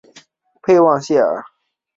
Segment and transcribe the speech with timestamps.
[0.63, 1.45] 佩旺谢尔。